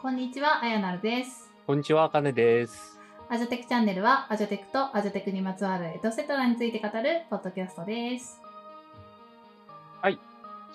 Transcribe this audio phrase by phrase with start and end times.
[0.00, 1.50] こんにちは、あやなるです。
[1.66, 2.98] こんにちは、あかねです。
[3.28, 8.40] アジョテクチャンネルは、アジョテクとアジョテクにまつわるエトセトラについて語るポッドキャストです。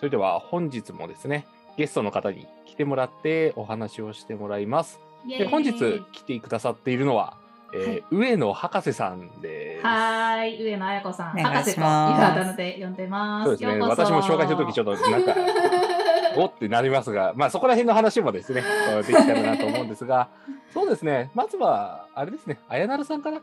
[0.04, 1.48] それでは本日もですね、
[1.78, 5.00] ゲストの方に来てもらってお話をしてもらいます。
[5.26, 7.38] で本日来てくださっているのは、
[7.74, 9.86] えーはい上野博士さんです。
[9.86, 13.46] はーい、上野彩子さん、博士といあだ名で呼んでます。
[13.46, 13.80] そうですね。
[13.80, 15.34] 私も紹介するときちょっとなんか、
[16.38, 18.64] おってなりますが、まあそこら辺の話もですね、
[19.08, 20.30] できたらなと思うんですが、
[20.74, 23.42] そうですね、まずは、あれですね、あやなるさんから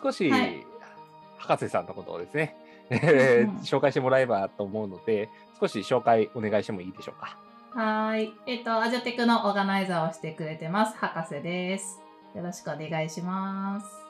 [0.00, 0.66] 少し、はい
[1.38, 2.56] 博士さんのことをですね、
[2.90, 5.28] えーうん 紹介してもらえばと思うので、
[5.60, 7.36] 少し紹介お願いしてもいいでしょうか。
[7.74, 8.34] はーい。
[8.46, 12.00] えっ、と、アジョテクのオーガナイザーをしてくれてます、博士です。
[12.34, 14.05] よろしくお願いします。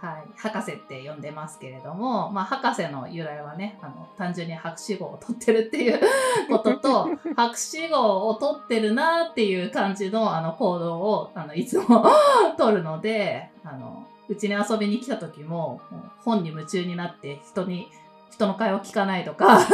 [0.00, 0.28] はい。
[0.36, 6.00] 博士って呼んでますけれども、まあ、博士の由来はね、あの、単純に博士号を取ってるっていう
[6.48, 12.06] ことと、博士号を取ってるなっていう感じの、あの、行動を、あの、いつも
[12.56, 15.80] 取るので、あの、うちに遊びに来た時も、
[16.24, 17.90] 本に夢中になって人に、
[18.30, 19.58] 人の会話聞かないとか、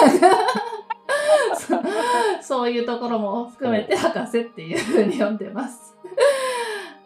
[1.59, 1.83] そう
[2.41, 5.95] そういうところも含めて博士っていうふうに呼んでます。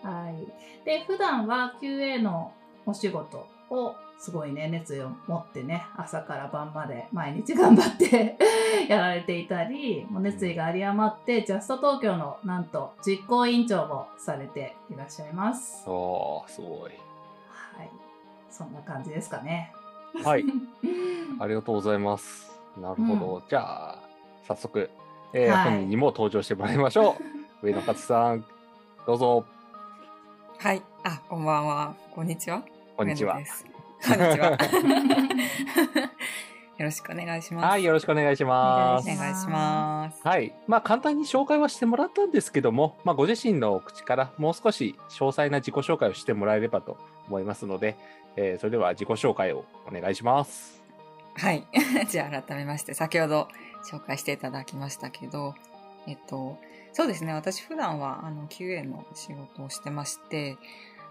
[0.04, 0.84] はい。
[0.84, 2.52] で、普段は QA の
[2.88, 8.38] お仕事をすごいね、熱意を持ってね、朝から晩まで毎日頑張って
[8.88, 15.84] やられていたり、もう熱意が有り余って、ジャスト東京のなんと実行委員長もされていらっしゃいます。
[15.84, 16.92] そう、すごい。
[17.50, 17.90] はい。
[18.50, 19.70] そんな感じですかね。
[20.24, 20.44] はい、
[21.38, 22.58] ありがとうございます。
[22.78, 23.42] なるほど。
[23.50, 23.98] じゃあ、
[24.44, 24.90] 早速、
[25.34, 27.22] えーはい本人にも登場してもらいましょう。
[27.66, 28.44] 上野勝さん、
[29.06, 29.44] どうぞ。
[30.56, 30.82] はい。
[31.04, 31.94] あ、こんばんは。
[32.14, 32.62] こんにちは。
[32.98, 33.34] こんにちは。
[33.34, 33.48] こんにち
[34.40, 34.58] は。
[36.78, 37.64] よろしくお願いします。
[37.64, 39.08] はい、よろしくお願いします。
[39.08, 40.20] お願いします。
[40.26, 40.52] はい。
[40.66, 46.96] まあ、簡単に紹介はしてもらったんですけども、まあ、ご自身の口からもう少し詳細な自己紹介をしてもらえればと
[47.28, 47.94] 思いますので、
[48.34, 50.82] えーそれでは自己紹介をお願いします。
[51.36, 51.68] はい。
[52.10, 53.46] じゃあ改めまして、先ほど
[53.88, 55.54] 紹介していただきましたけど、
[56.08, 56.58] えっと、
[56.92, 60.58] そうですね、私普段はあの QA の仕事をしてまして、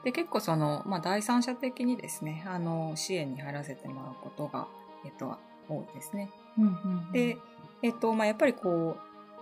[0.07, 4.65] で、結構その、まあ、第三者的にですね、あの、支援に入らせてもらうことが、
[5.03, 5.37] えっと、
[5.67, 6.29] 多いですね。
[6.57, 6.69] うんう
[7.09, 7.37] んで、
[7.81, 8.95] えっと、まあ、やっぱりこ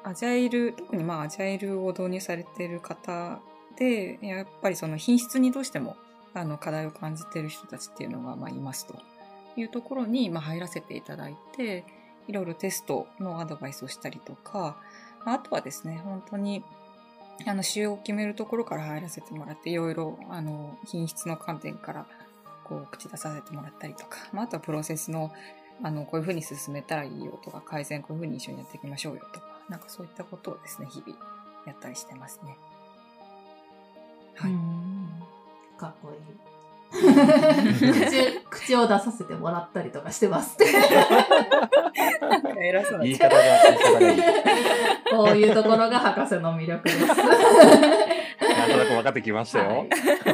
[0.03, 3.41] う、アジャイル、特にまあ、アジャイルを導入されている方
[3.77, 5.97] で、やっぱりその品質にどうしても、
[6.33, 8.95] あの、課題を感じている人たちっていうのが、まあ、いますと
[9.57, 11.83] いうところに、まあ、入らせていただいて、
[12.27, 14.77] いろいろテストのアドバイスをしたりとか、
[15.25, 16.63] まああとはですね、本当に、
[17.45, 22.05] あの、仕様を決めるところから入らせてもらって、いろいろ、あの、品質の観点から、
[22.63, 25.31] こう、口出させてもらったりとか、まあ、あとはプロセスの、
[25.83, 31.19] あの、こういうふうに進めたらいいよとか、改善こういうふうに一緒にやっていきましょうよとか、なんかそういったことをですね、日々
[31.65, 32.57] やったりしてますね。
[34.35, 34.51] はい。
[34.51, 35.09] うん
[35.77, 37.03] かっこいい
[38.01, 38.39] 口。
[38.65, 40.57] 口を出させてもらったりとかしてます。
[42.21, 44.21] なんか偉そうな言い方が、言い方がいい。
[45.11, 47.05] こういうところが博士の魅力です。
[47.05, 49.69] なんとなく分かってきましたよ。
[49.69, 49.89] はい、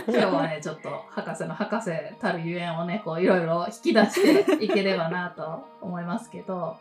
[0.07, 6.77] 今日はね、ちょっと博士の博士たるゆえんをね、こういろいろ引き出していければなと思いますけど、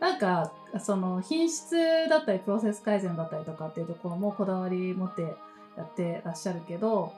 [0.00, 1.76] なんか、その品質
[2.08, 5.22] だったりプロセス改善だったりとかっていうところもこだわり持って
[5.76, 7.12] やってらっしゃるけど、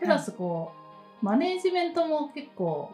[0.00, 0.85] プラスこう、
[1.22, 2.92] マネージメントも結構、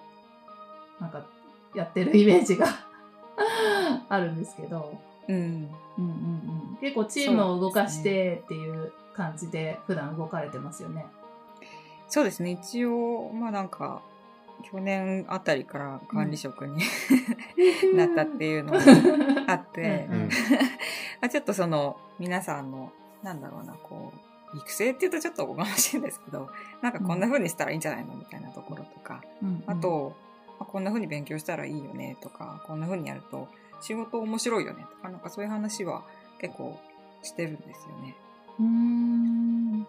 [1.01, 1.27] なんか
[1.75, 2.67] やってるイメージが
[4.09, 5.37] あるんですけど、うん。
[5.37, 6.11] うんうん
[6.73, 11.07] うん、結構チームを動かしてっていう感じで普段動かれてますよね。
[12.09, 14.03] そうですね、一応、まあなんか、
[14.71, 16.83] 去年あたりから管理職に、
[17.95, 18.81] なったっていうのが
[19.47, 20.29] あって、 うんうん。
[21.21, 26.51] まあちょっとその、皆さんの、なんだろうな、こう、育成って言うとちょっとおかしいんですけど、
[26.83, 30.15] なんかこんな風にしたらいいんじゃないのみたいなところとか、うんあ、と、
[30.59, 33.49] まあこんな風に勉強したらいいよねとか、こんな風にやると
[33.81, 36.03] 仕事面白いよねとか、なんかそういう話は
[36.39, 36.79] 結構
[37.23, 38.15] してるんですよね。
[38.59, 39.87] うーんな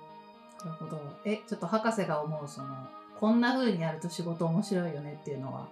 [0.66, 1.00] るほど。
[1.26, 2.76] え、ちょっと博士が思うその
[3.20, 5.68] こんな風にやると仕事面白いよねっていうのは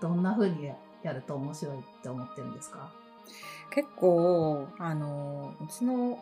[0.00, 0.70] どんな風に
[1.02, 2.90] やると面白いって思ってるんですか？
[3.70, 6.18] 結構、あの、うちの、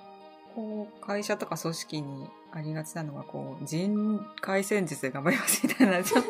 [0.55, 6.25] こう、会社とか組織にありがちなのが、こう、人海戦術で頑張りますみたいな、 ちょっ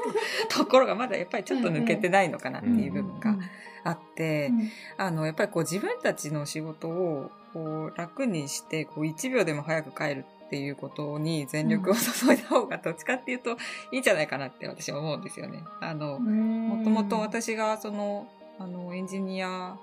[0.48, 3.36] と、ところがまだやっぱりちょっと抜けてないのかなっていう部分が
[3.84, 4.52] あって、
[4.96, 13.52] あの、やっぱりこう自分たちの仕事を、こう、楽にして、こう、1秒でも早く帰るっていうことに全力を注いだ方が、どっちかっていうと
[13.92, 15.62] いいんじゃないかなって私は思うんですよね。
[15.80, 18.28] あの、ももともと私がその、
[18.58, 19.76] あの、エンジニア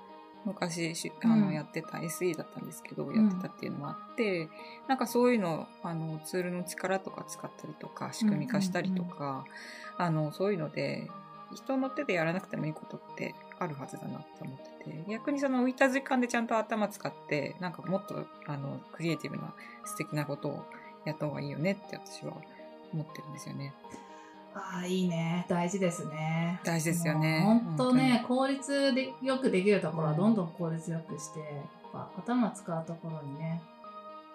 [0.44, 1.40] 昔しあうん。
[1.46, 3.14] のやってた SE だったんですけど、ん。
[3.14, 4.48] やってたっていうのもあって
[4.86, 9.44] なんかそういうのあのツールの力とか使ったりとか仕組み化したりとか、
[9.96, 11.10] あのそういうので
[11.54, 20.64] 人の手でやらなくてもいいことってあるはずだなって思ってて逆にその浮いた時間でちゃんと頭使ってなんかもっとあのクリエイティブな素敵なことを
[21.04, 22.34] やった方がいいよねって私は
[22.92, 23.72] 思ってるんですよね。
[24.58, 25.46] ああ、いいね。
[25.48, 26.60] 大事ですね。
[26.64, 31.48] 大事ですよね本当ね、効率でよくできるところはうんどんどん効率よくして、やっ
[31.92, 33.62] ぱ頭使うところにね、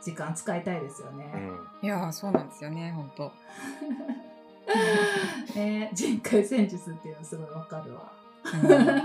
[0.01, 1.31] 時間使いたいですよね。
[1.33, 3.31] うんいやーそうなんですよね本当。
[5.59, 8.11] ね人海戦術っていうのすごいわかるわ。
[8.45, 9.01] うん なる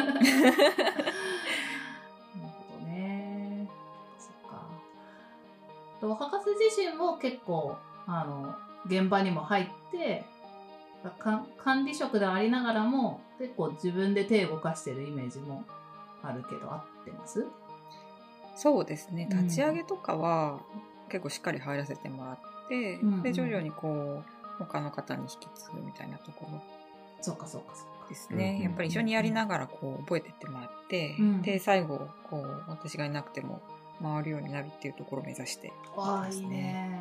[2.69, 3.69] ほどね。
[4.19, 4.63] そっか。
[6.01, 6.51] と博士
[6.81, 7.77] 自身も結構
[8.07, 8.55] あの
[8.87, 10.25] 現場にも入って
[11.11, 15.65] か管理職でありながらも結構自分で手を動かしてるイメージも
[16.23, 17.47] あるけど合ってます？
[18.57, 19.29] そうですね。
[19.31, 19.45] うん。
[19.45, 20.61] 立ち上げとかは
[21.09, 22.39] 結構しっかり入らせてもらっ
[22.69, 23.23] て、うんうん。
[23.23, 24.25] で徐々にこう
[24.59, 26.61] 他の方に引き継ぐみたいなところ。
[27.21, 28.09] そうかそうかそうか。
[28.09, 31.43] ですね、うんうんやっぱり一緒にやりながらこう覚えてってもらって、うん。
[31.43, 33.61] で最後こう私がいなくても
[34.03, 37.01] 回るようになるっていうところを目指してわあいいね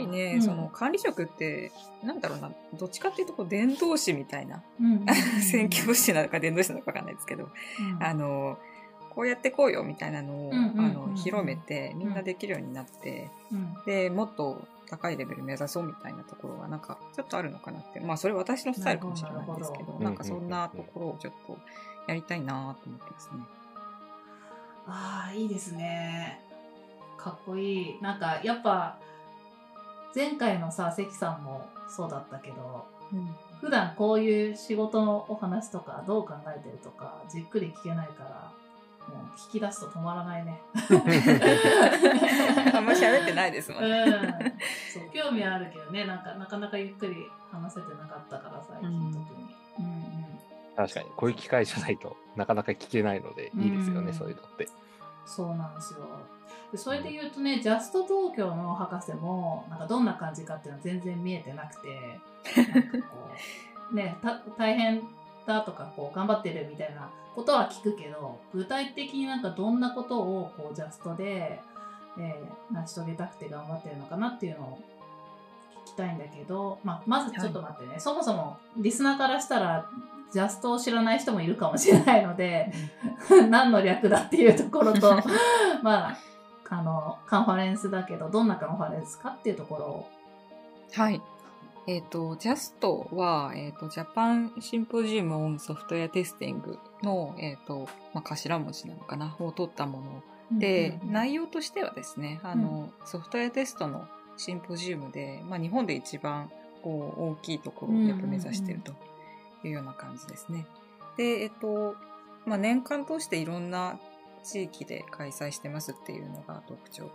[0.00, 0.42] りね、うん。
[0.42, 5.06] その管理職ってなんだろうなどっちかっていうとこう伝道師みたいな、うん
[5.42, 8.02] 宣教師なのか伝道師なのかわかんないですけど、うん。
[8.02, 8.58] あの
[9.10, 13.74] こうやってこうよみたいなのを、あの広めてみんなできるようになって、うん。
[13.84, 18.00] でもっと高いレベル目指そうみたいなところがなんかちょっとあるのかなって。
[18.00, 21.58] まあそれ私のスタイルかもしれないんですけどなんかそんなところをちょっと
[22.08, 23.40] やりたいなと思ってますね。
[24.86, 26.40] ああいいですね。
[27.16, 27.98] かっこいい。
[28.00, 28.98] なんかやっぱ
[30.14, 32.86] 前回のさ関さんもそうだったけど
[33.60, 38.50] 普段こういう仕事のお話とかどう考えてるとかじっくり聞けないから
[39.08, 40.60] もう聞き出すと止まらないね。
[42.74, 44.02] あんま喋ってないですもんね。
[44.02, 44.10] うん。
[44.92, 46.04] そう興味あるけどね。
[46.06, 47.14] なんかなかなかゆっくり
[47.50, 50.38] 話せてなかったから最近特に、うんうん。
[50.76, 54.14] 確かに、こういう機会じゃないとなかなか聞けないので、いいですよね、うん。
[54.14, 54.68] そういうのって。
[55.26, 56.00] そうなんですよ。
[56.72, 62.20] でそれで言うとね、ジャスト東京の博士も、なんかどんな感じかっていうのは全然見えてなくて、
[63.92, 65.02] ね、た大変
[65.46, 71.60] だとか、こう、頑張ってるみたいなことは聞くけど、具体的になんかどんなことを、こう、ジャストで、
[72.18, 74.78] えー成し遂げたくて頑張ってるのかなっていうのを
[75.84, 79.88] 聞きたいんだけど、まあ、まずちょっと待ってね、そもそもリスナーからしたら、
[80.32, 82.72] ジャストを知らない人もいるかもしれないので、
[83.50, 85.20] 何の略だっていうところと
[85.82, 86.18] まあ
[86.72, 90.08] あのカンファレンスだけどどんなカンファレンスかっていうところを。
[90.92, 91.20] はい。
[91.86, 100.22] えっ、と、 JaSST は、えっ、と、 Japan Symposium on Software Testing の、えっ、と、まあ、頭文字なのかな、を取ったも
[100.52, 100.58] の。
[100.58, 101.12] で、うんうん。
[101.14, 104.06] 内容としてはですね、あの、ソフトウェアテストの
[104.36, 106.50] シンポジウムで、まあ、日本で一番、
[106.82, 108.92] こう、大きいところをやっぱ目指していると
[109.64, 110.66] いうような感じですね。
[111.16, 111.96] で、えっ、と、
[112.46, 113.98] まあ、年間通していろんな
[114.42, 117.10] 地域で開催してますっていうのが特徴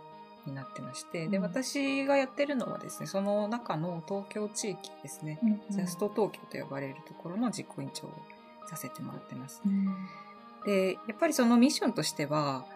[0.46, 8.10] になってまして、で、うん私がやってるのはですね、その中の東京地域ですね、うんうんジャスト東京と呼ばれるところの実行委員長を
[8.68, 9.62] させてもらってます。
[9.66, 9.94] うん
[10.64, 12.66] で、やっぱりそのミッションとしては、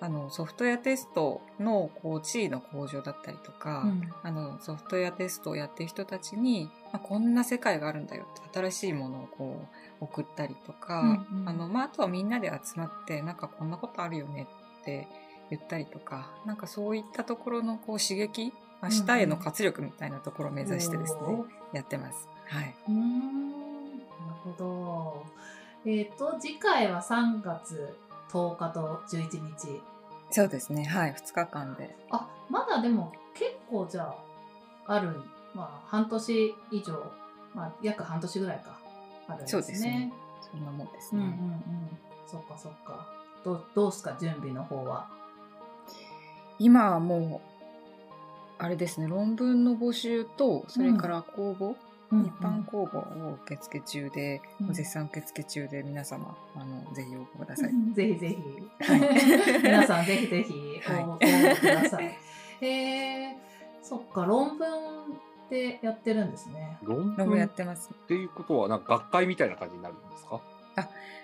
[0.00, 4.12] あの、ソフトウェアテストのこう地位の向上だったりとか、うん。
[4.22, 9.66] あの、ソフトウェアテストをやってる人たちに、まあ、こんな世界があるんだよって、新しいものをこ
[10.00, 11.48] う、送ったりとか、うんうん。
[11.48, 14.46] あの、まあ、あとはみんなで集まって、なんかこんなことあるよね
[14.80, 15.06] って
[15.50, 18.52] 言ったりとか、なんかそういったところのこう刺激、
[18.82, 22.28] 明日への活力みたいなところを目指してですね、おーやってます。
[22.46, 22.74] はい。
[22.88, 23.98] うーん。
[23.98, 24.06] なる
[24.44, 25.26] ほど。
[25.84, 27.96] えっ、と次回は3月
[28.30, 29.82] 10日と11日。
[30.30, 30.84] そうですね。
[30.84, 31.14] はい。
[31.14, 31.96] 2日間で。
[32.10, 34.14] あまだでも結構じゃ
[34.86, 35.08] あある。
[35.54, 36.92] まあ半年以上。
[37.54, 38.78] まあ約半年ぐらいか。
[39.26, 39.62] あるんですね。
[39.62, 40.12] そうですね。
[40.52, 41.22] そんなもんですね。
[41.22, 41.62] うんうんうん。
[42.26, 43.08] そっかそっか。
[43.44, 44.16] どうどうすか？
[44.20, 45.08] 準備の方は。
[46.58, 51.74] 今はもう、あれですね、論文の募集と、それから公募、
[52.12, 57.70] 一般公募を受付中で、うん絶賛受付中で皆様、あの、ぜひ応募ください。
[57.94, 62.04] ぜひぜひ、はい 皆さんぜひぜひ応はい募ください。
[62.60, 63.36] へえ
[63.82, 64.68] そっか論文
[65.48, 66.78] でやってるんですね。
[66.82, 67.90] 論論文や文っってます。
[68.08, 70.40] ていうことは、なんか学会みたいな感じになるんですか？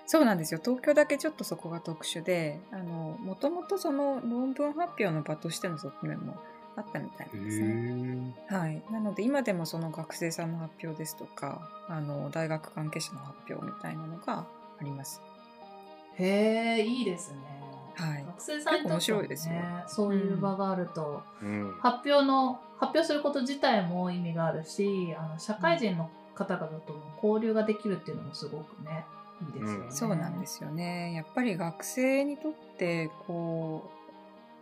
[0.08, 0.60] そうなんですよ。
[0.64, 6.36] 東京だけちょっとそこが特殊で、あの、もともとその論文発表の場としての側面も
[6.76, 8.34] あったみたいなんですね。
[8.48, 14.46] はい、なので今でもその学生さんの発表ですとかあの大学関係者の発表みたいなのが
[14.80, 15.22] あります。
[16.18, 17.38] へえ、いいですね。
[17.94, 19.54] はい学生さんにとっても、ね、結構面白いですよ
[19.86, 29.06] そういう場があると、うん発表の発表すること自体も意味があるし、あの社会人の方々との交流ができるっていうのもすごくね、
[29.54, 29.86] いいですよね。
[29.86, 31.14] うんそうなんですよね。
[31.14, 33.95] やっぱり学生にとってこう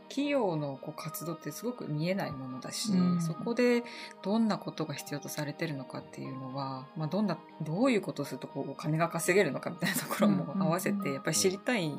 [0.09, 3.85] 企業のこう活動ってすごく見えないものだし、うんそこで
[4.23, 11.93] どんなことが必要とされてるのかっていうのは、まあ、どんなどういうことをするとこうお金が稼げるのかみたいなところもうん合わせてやっぱり知りたい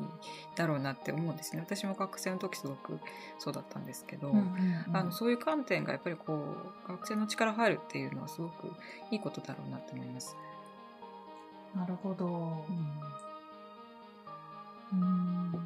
[0.54, 1.60] だろうなって思うんですね。
[1.60, 2.98] 私も学生の時すごく
[3.38, 4.32] そうだったんですけど。
[4.92, 6.44] あのそういう観点がやっぱりこ
[6.86, 8.72] う学生の力入るっていうのはすごく
[9.10, 10.36] いいことだろうなと思います。
[11.74, 12.26] なるほど。
[12.26, 12.28] う
[12.72, 13.26] ん
[14.92, 15.65] うん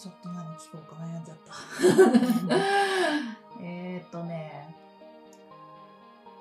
[0.00, 1.52] ちょっと何聞こうか悩んじゃった。
[3.60, 4.74] えっとね、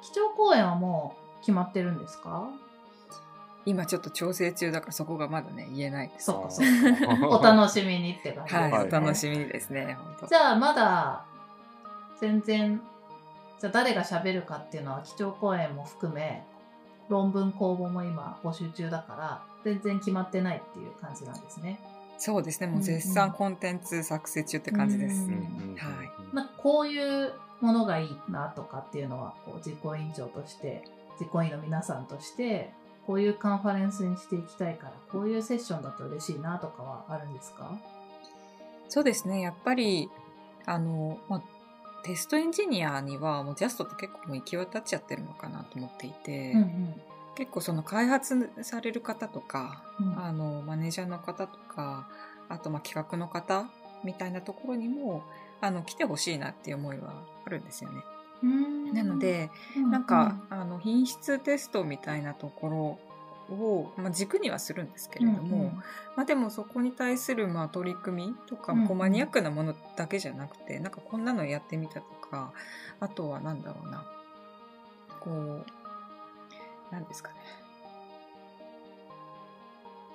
[0.02, 2.48] 基調講演はもう決まってるんですか？
[3.66, 6.26] 今ちょっと調整中だからそこがまだね言えないです。
[6.28, 6.66] そっかそっ
[7.20, 7.28] か。
[7.38, 8.78] お楽しみにって感じですはい、ね。
[8.78, 10.28] はいお楽しみですね、本当。
[10.28, 11.26] じゃあまだ
[12.22, 12.82] 全然
[13.60, 16.46] じゃあ誰が喋るかっていうのは基調講演も含め
[17.10, 21.82] 論文公募も今募集中だから全然決まってないっていう感じなんですね。
[22.20, 23.10] そうですね、もう絶うん。
[23.10, 25.24] うん賛コンテンツ作成中って感じです。
[25.24, 26.36] うんはい。
[26.36, 30.84] なんかこういうものがいいなとかっていうのはこう実行委員長として
[31.20, 32.72] 実行委員の皆さんとして
[33.08, 37.78] こういうカンファレンスにしていきたいからこういうセッションだと嬉しいなとかはあるんですか？
[38.88, 40.10] そうですね、やっぱり、
[40.66, 41.44] あの、まあ、
[42.04, 47.02] テストエンジニアにはもうジャストって結構もう行き渡っちゃってるのかなと思っていて、うん
[47.36, 50.20] 結構その開発される方とか、うん。
[50.20, 52.08] あのマネージャーの方とか
[52.50, 53.70] あとまあ企画の方
[54.04, 55.24] みたいなところにも
[55.62, 57.14] あの来てほしいなっていう思いは
[57.46, 58.04] あるんですよね。
[58.44, 58.94] うん。
[58.94, 59.92] なので、うん。
[59.92, 63.00] なんか、あの品質テストみたいなとこ
[63.50, 65.66] ろを、まあ、軸にはするんですけれども、うん
[66.16, 68.88] まあ、でもそこに対するまあ取り組みとか、うん。
[68.88, 72.54] こうマニアックなものだけじゃなくてなんかこんなのやってみたとか
[73.00, 74.06] あとはなんだろうな。
[75.20, 75.66] こう
[76.92, 77.36] なんですかね。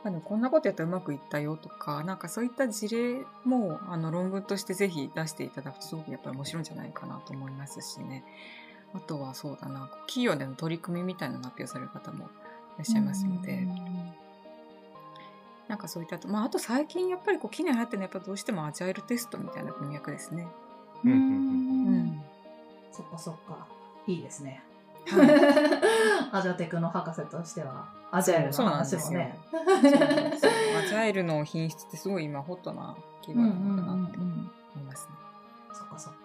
[0.03, 8.23] まあ、でもこんなことやったらうまくいったよとかなんかそういった事例もあの論文としてぜひ出していただくとすごくやっぱり面白いんじゃないかなと思いますしね。
[8.95, 12.29] あとはそうだな企業での取り組みみたいなのを発表される方もい
[12.79, 13.67] らっしゃいますので、
[15.67, 20.47] なんかそういったと、まあ、あと最近やっぱりこう近年流行ってるのはやっぱどうしてもアジャイルテストみたいな文脈ですね。
[21.05, 21.19] うんうん。
[21.19, 21.21] う
[21.91, 22.23] ん。
[22.93, 23.67] そっかそっか。
[24.07, 24.63] いいですね。
[25.07, 25.25] は
[26.33, 29.39] いアジャテクの博士としてはアジャイルの話もね。
[29.51, 30.53] そうなんですよ
[30.85, 34.51] アジャイルの品質ってすごい今ホットなキーうんワードなって思ん。
[34.77, 35.15] いますね。
[35.73, 36.19] そっかそっか。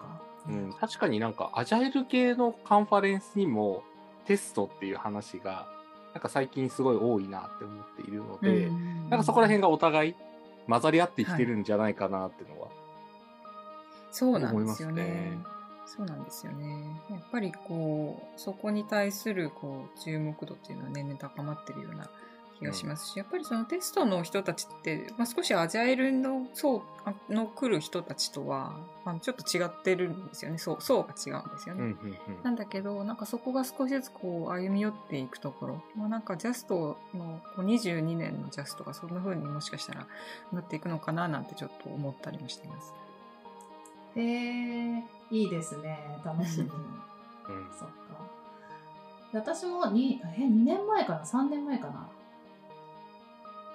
[0.47, 3.83] うん、確かになんかアジャイル系のカンファレンスにも
[4.25, 5.67] テストっていう話が
[6.13, 10.15] なんか最近すごい多いなって思っているので、うんなんかそこら辺がお互い
[10.67, 12.67] 混ざり合ってきてるんじゃないかなっていうのは、
[14.11, 15.58] そうなんですよ思いねますね。
[15.97, 17.01] そうなんですよね。
[17.09, 22.07] やっぱりこうそこに対するこう注目度っていうのは年々高まってるような
[22.59, 31.81] 気がしますし、やっぱりそのテストの人たちって、まあ、少しアジャイルの層あの来る人たちとはあのちょっと違ってるんですよね層層が違うんですよね。
[31.81, 40.05] うんうんなんだけどなんかそこが少しずつこう歩み寄っていくところ、まあ、なんかジャストのこう22年のジャストがそんな風にもしかしたら
[40.51, 42.93] なっていくのかななんてちょっと思ったりもしています。
[44.15, 46.19] へえいいですね。
[46.23, 46.63] 楽しみ。
[46.63, 46.69] うん。
[47.77, 47.93] そっか。
[49.33, 52.09] 私もにえ2年前かな？3年前かな？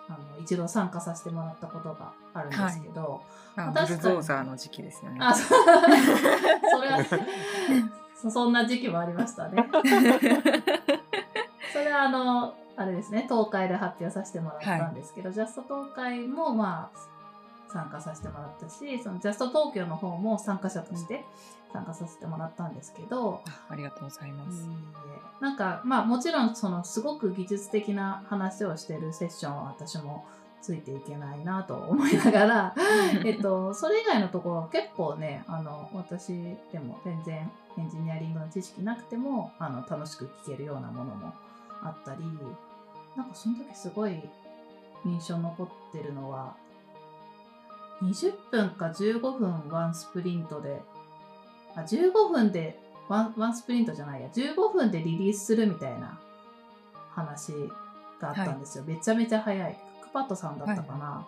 [0.09, 3.23] あの一度参加させてもらったことがあるんですけど、
[3.57, 5.19] あブ確かにルドーザーの時期ですよね。
[5.21, 5.59] あそう。
[6.71, 7.05] それは
[8.15, 9.67] そそんな時期もありましたね。
[11.73, 13.27] それはあのあれですね。
[13.29, 16.99] 東海で発表させてもらったんですけど、ジャスト東海もまあ
[17.75, 21.25] 参加させてもらったしそのジャスト東京の方も参加者として
[21.73, 24.69] 参加させてもらったんですけど、あありがとうございます。
[25.41, 30.25] なんかまあもちろんそのすごく技術的な話をしてるセッションは私も
[30.63, 32.75] ついていけないなと思いながら
[33.25, 36.29] えっとそれ以外のところは結構ねあの私
[36.73, 41.35] でも全然エンジニアリングの知識なくてもあの楽しく聞けるようなものも
[41.83, 42.21] あったり
[43.17, 44.23] なんかその時すごい
[45.05, 46.57] 印象残ってるのは
[48.03, 50.81] 20分か15分 one sprint で
[51.77, 54.29] あ15分で one one sprint じゃないや。
[54.29, 56.19] 15分でリリースするみたいな
[57.11, 57.53] 話
[58.21, 59.79] があったんですよ、めちゃめちゃ早い。
[60.03, 61.27] クパットさんだったかな、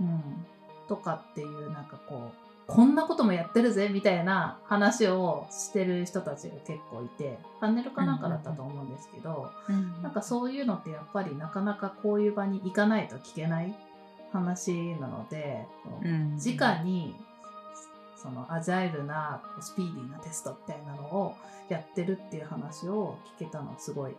[0.00, 0.46] うん、
[0.88, 9.50] とかっていうなんかこうこんなこともやってるぜみたいな話をしてる人たちが結構いてパネルかなんかだったと思うんですけど、
[10.02, 13.74] なんかそういうのってやっぱりなかなかこういう場に行かないと聞けない
[14.32, 15.66] 話なので、
[16.02, 17.16] うん直に
[18.16, 21.36] そのアジャイルなスピーディーなテストみたいなのを
[21.68, 24.12] やってるっていう話を聞けたのはすごい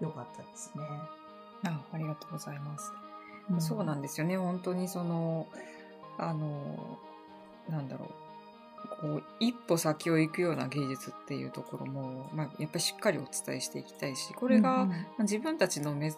[0.00, 0.82] 良かったですね。
[1.64, 2.92] あありがとうございます。
[3.58, 4.36] そうなんですよね。
[4.38, 5.46] 本当にその、
[6.18, 6.98] あの、
[7.68, 8.08] なんだろう。
[9.00, 16.12] こう、一歩先を行くような芸術っていうところも、まあ、やっぱりしっかりお伝えしていきたいし、これがうん自分たちのめ、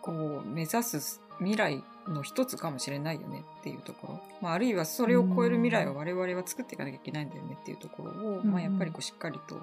[0.00, 4.20] こう、目指す未来の一つかもしれないよねっていうところ。
[4.40, 9.60] まあ、あるいはそれを超える未来を我々は作っていかなきゃいけないんだよねっていうところを、うんまあ、やっぱりこうしっかりと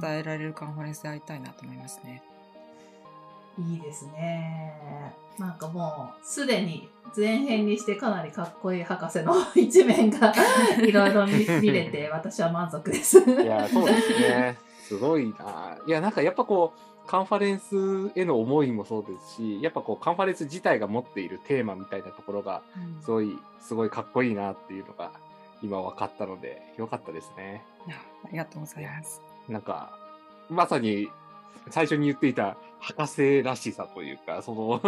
[0.00, 2.22] 伝えられるカンファレンスでありたいなと思いますね。
[3.58, 4.74] いいですね。
[5.38, 10.32] なんかもうすでに前編にしてかなりかっこいい博士の一面が
[10.82, 13.18] いろいろ見見れて私は満足です。
[13.18, 14.58] いや、そうですね。
[14.82, 15.78] すごいな。
[15.86, 22.62] いや、なんかやっぱこう、カンファレンスへの思いもそうですし、やっぱこう、カンファレンス自体が持っているテーマみたいなところが、
[23.02, 25.12] すごい、すごいかっこいいなっていうのが、
[25.62, 27.64] 今分かったので、よかったですね。
[27.88, 27.92] あ
[28.24, 29.20] ありがとうございます。
[29.48, 29.98] なんか、
[30.48, 31.10] まさに、
[31.70, 34.80] 最初に言っていた博士らしさというか、その、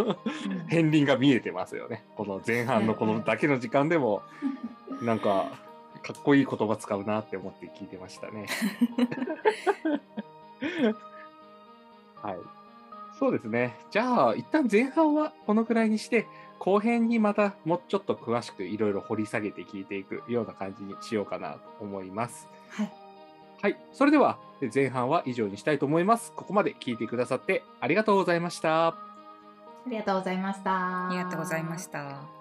[0.68, 2.04] 片鱗が見えてますよね。
[2.16, 4.22] この前半のこのだけの時間でも、
[5.02, 5.50] なんか、
[6.02, 8.46] かっこいい言葉使うなって思って聞いてましたね。
[12.26, 12.38] はい。
[13.18, 13.76] そうですね。
[13.90, 16.26] じゃあ、一旦前半はこのくらいにして、
[16.58, 22.48] 後編にまたもうちょっと詳しくいろいろ掘り下げて聞いていくような感じにしようかなと思います。
[22.70, 22.92] はい。
[23.62, 23.78] はい。
[23.92, 24.38] それでは、
[24.74, 26.32] 前半は以上にしたいと思います。
[26.32, 28.88] ここまで聞いてくださってありがとうございました。
[28.88, 28.96] あ
[29.88, 31.08] りがとうございました。
[31.08, 32.35] ありがとうございました。